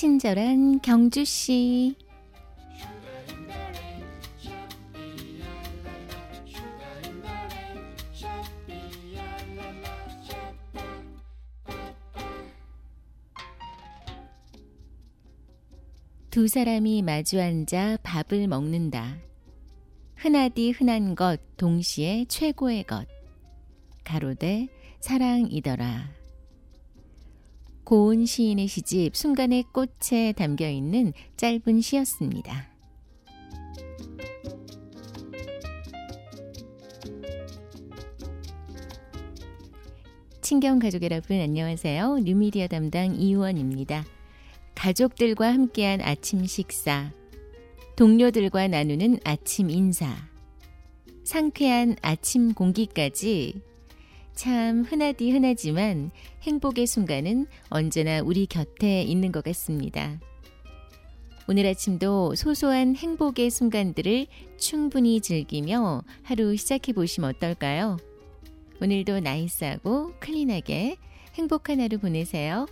친절한 0.00 0.80
경주 0.80 1.24
씨. 1.24 1.96
두 16.30 16.46
사람이 16.46 17.02
마주 17.02 17.40
앉아 17.40 17.96
밥을 18.04 18.46
먹는다. 18.46 19.18
흔하디 20.14 20.70
흔한 20.70 21.16
것 21.16 21.40
동시에 21.56 22.26
최고의 22.28 22.84
것. 22.84 23.08
가로되 24.04 24.68
사랑이더라. 25.00 26.17
고운 27.88 28.26
시인의 28.26 28.66
시집 28.66 29.16
순간의 29.16 29.64
꽃에 29.72 30.32
담겨 30.36 30.68
있는 30.68 31.14
짧은 31.38 31.80
시였습니다. 31.80 32.68
친경 40.42 40.78
가족 40.78 41.02
여러분 41.02 41.40
안녕하세요. 41.40 42.18
뉴미디어 42.18 42.66
담당 42.66 43.14
이우원입니다. 43.18 44.04
가족들과 44.74 45.54
함께한 45.54 46.02
아침 46.02 46.44
식사, 46.44 47.10
동료들과 47.96 48.68
나누는 48.68 49.20
아침 49.24 49.70
인사, 49.70 50.14
상쾌한 51.24 51.96
아침 52.02 52.52
공기까지 52.52 53.62
참 54.38 54.84
흔하디 54.84 55.32
흔하지만 55.32 56.12
행복의 56.42 56.86
순간은 56.86 57.48
언제나 57.70 58.22
우리 58.22 58.46
곁에 58.46 59.02
있는 59.02 59.32
것 59.32 59.42
같습니다. 59.42 60.20
오늘 61.48 61.66
아침도 61.66 62.36
소소한 62.36 62.94
행복의 62.94 63.50
순간들을 63.50 64.28
충분히 64.56 65.20
즐기며 65.20 66.04
하루 66.22 66.56
시작해 66.56 66.92
보시면 66.92 67.30
어떨까요? 67.30 67.96
오늘도 68.80 69.18
나이스하고 69.18 70.12
클린하게 70.20 70.98
행복한 71.34 71.80
하루 71.80 71.98
보내세요. 71.98 72.66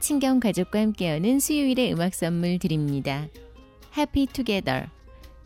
친경 0.00 0.40
가족과 0.40 0.80
함께하는 0.80 1.38
수요일의 1.38 1.92
음악 1.92 2.12
선물 2.12 2.58
드립니다. 2.58 3.28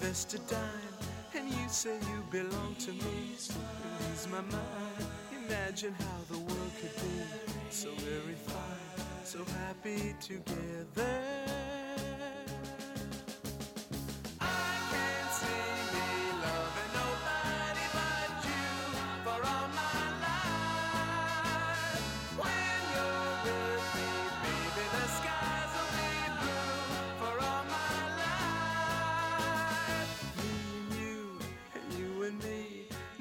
invest 0.00 0.32
a 0.32 0.38
dime, 0.38 0.58
and 1.34 1.46
you 1.46 1.68
say 1.68 1.94
you 1.94 2.22
belong 2.30 2.74
to 2.78 2.90
me, 2.90 3.34
lose 3.36 4.28
my 4.30 4.40
mind. 4.40 5.06
Imagine 5.46 5.92
how 5.92 6.18
the 6.30 6.38
world 6.38 6.72
could 6.80 6.94
be 6.96 7.22
so 7.68 7.90
very 7.96 8.34
fine, 8.34 9.04
so 9.24 9.44
happy 9.66 10.14
together. 10.18 11.59